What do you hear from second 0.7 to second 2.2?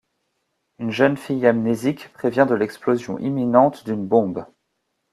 Une jeune fille amnésique